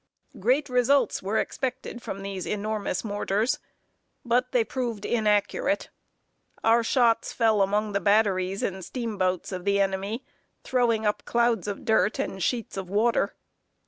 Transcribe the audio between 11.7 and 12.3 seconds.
dirt